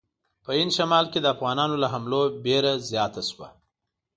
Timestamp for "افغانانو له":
1.35-1.87